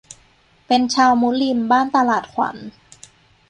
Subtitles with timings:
[0.67, 2.55] เป็นชาวมุลิมบ้านตลาดขวัญ